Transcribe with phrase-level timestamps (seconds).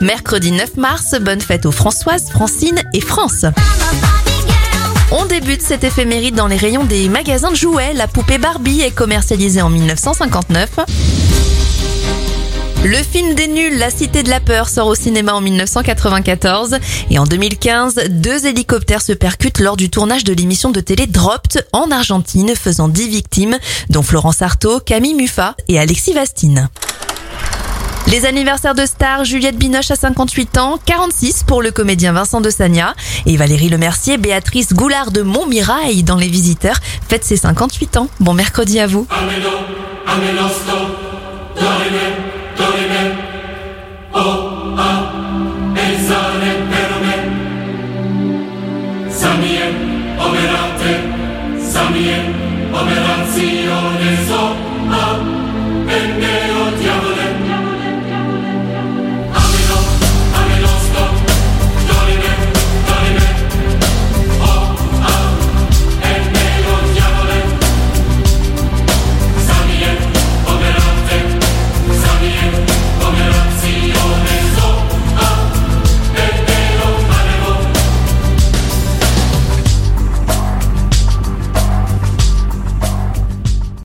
[0.00, 3.44] Mercredi 9 mars, bonne fête aux Françoises, Francine et France.
[5.12, 7.92] On débute cet éphéméride dans les rayons des magasins de jouets.
[7.92, 10.70] La poupée Barbie est commercialisée en 1959.
[12.82, 16.78] Le film des nuls, La Cité de la Peur, sort au cinéma en 1994.
[17.10, 21.66] Et en 2015, deux hélicoptères se percutent lors du tournage de l'émission de télé Dropped
[21.74, 23.58] en Argentine, faisant 10 victimes,
[23.90, 26.70] dont Florence Artaud, Camille Muffat et Alexis Vastine.
[28.10, 32.50] Les anniversaires de stars, Juliette Binoche à 58 ans, 46 pour le comédien Vincent de
[32.50, 32.94] Sagna.
[33.24, 38.08] Et Valérie Lemercier, Béatrice Goulard de Montmirail dans Les Visiteurs, fête ses 58 ans.
[38.18, 39.06] Bon mercredi à vous.